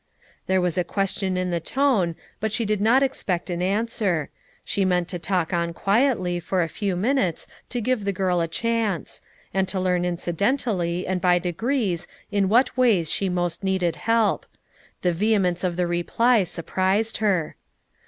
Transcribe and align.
There 0.47 0.61
was 0.61 0.79
a 0.79 0.83
question 0.83 1.37
in 1.37 1.51
the 1.51 1.59
tone 1.59 2.15
but 2.39 2.51
she 2.51 2.65
did 2.65 2.81
not 2.81 3.03
expect 3.03 3.51
an 3.51 3.61
answer; 3.61 4.31
she 4.65 4.83
meant 4.83 5.07
to 5.09 5.19
talk 5.19 5.53
on 5.53 5.73
quietly 5.75 6.39
for 6.39 6.63
a 6.63 6.67
few 6.67 6.95
minutes 6.95 7.45
to 7.69 7.81
give 7.81 8.03
the 8.03 8.11
girl 8.11 8.41
a 8.41 8.47
chance; 8.47 9.21
and 9.53 9.67
to 9.67 9.79
learn 9.79 10.03
incidentally 10.03 11.05
and 11.05 11.21
by 11.21 11.37
de 11.37 11.51
FOUK 11.51 11.61
MOTHERS 11.61 11.67
AT 11.67 11.69
CHAUTAUQUA 11.69 11.87
85 11.87 12.07
grces 12.07 12.07
in 12.43 12.49
what 12.49 12.75
ways 12.77 13.11
she 13.11 13.29
most 13.29 13.63
needed 13.63 13.95
help. 13.97 14.47
The 15.03 15.13
vehemence 15.13 15.63
of 15.63 15.75
the 15.75 15.85
reply 15.85 16.45
surprised 16.45 17.17
her. 17.17 17.55